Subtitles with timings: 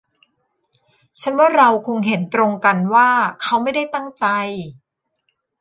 [1.21, 3.09] ฉันว่าเราคงเห็นตรงกันว่า
[3.41, 4.25] เขาไม่ได้ตั้งใจ